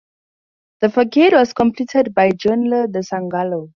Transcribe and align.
The 0.79 0.89
facade 0.89 1.33
was 1.33 1.53
completed 1.53 2.15
by 2.15 2.31
Giuliano 2.31 2.87
da 2.87 3.01
Sangallo. 3.01 3.69